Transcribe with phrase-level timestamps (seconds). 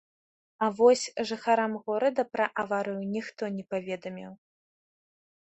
[0.67, 1.01] А вос
[1.31, 4.31] жыхарам горада пра аварыю ніхто не паведаміў.